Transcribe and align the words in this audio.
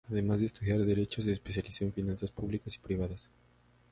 Además 0.09 0.39
de 0.39 0.47
estudiar 0.47 0.83
derecho, 0.83 1.21
se 1.21 1.31
especializó 1.31 1.83
en 1.83 1.93
finanzas 1.93 2.31
públicas 2.31 2.73
y 2.75 2.79
privadas. 2.79 3.29